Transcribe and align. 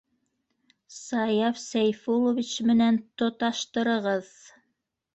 С-Саяф 0.95 1.59
С-Сәйфуллович 1.65 2.51
ме-менән 2.65 3.01
то-таштырығыҙ! 3.19 4.37